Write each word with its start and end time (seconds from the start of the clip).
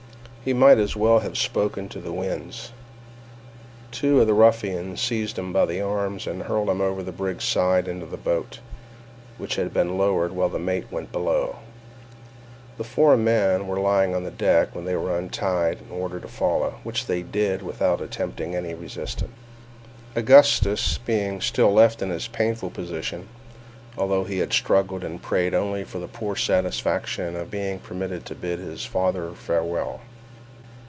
He 0.43 0.53
might 0.53 0.79
as 0.79 0.95
well 0.95 1.19
have 1.19 1.37
spoken 1.37 1.87
to 1.89 1.99
the 1.99 2.11
winds. 2.11 2.71
Two 3.91 4.19
of 4.19 4.25
the 4.25 4.33
ruffians 4.33 4.99
seized 4.99 5.37
him 5.37 5.53
by 5.53 5.67
the 5.67 5.81
arms 5.83 6.25
and 6.25 6.41
hurled 6.41 6.67
him 6.67 6.81
over 6.81 7.03
the 7.03 7.11
brig's 7.11 7.43
side 7.43 7.87
into 7.87 8.07
the 8.07 8.17
boat, 8.17 8.57
which 9.37 9.57
had 9.57 9.71
been 9.71 9.99
lowered 9.99 10.31
while 10.31 10.49
the 10.49 10.57
mate 10.57 10.91
went 10.91 11.11
below. 11.11 11.57
The 12.79 12.83
four 12.83 13.15
men 13.15 13.59
who 13.59 13.65
were 13.67 13.79
lying 13.79 14.15
on 14.15 14.23
the 14.23 14.31
deck 14.31 14.73
were 14.73 14.81
then 14.81 14.95
untied 14.95 15.77
and 15.79 15.91
ordered 15.91 16.23
to 16.23 16.27
follow, 16.27 16.73
which 16.81 17.05
they 17.05 17.21
did 17.21 17.61
without 17.61 18.01
attempting 18.01 18.55
any 18.55 18.73
resistance—Augustus 18.73 20.97
being 20.97 21.39
still 21.39 21.71
left 21.71 22.01
in 22.01 22.09
his 22.09 22.27
painful 22.27 22.71
position, 22.71 23.27
although 23.95 24.23
he 24.23 24.43
struggled 24.49 25.03
and 25.03 25.21
prayed 25.21 25.53
only 25.53 25.83
for 25.83 25.99
the 25.99 26.07
poor 26.07 26.35
satisfaction 26.35 27.35
of 27.35 27.51
being 27.51 27.77
permitted 27.77 28.25
to 28.25 28.33
bid 28.33 28.57
his 28.57 28.83
father 28.83 29.33
farewell. 29.35 30.01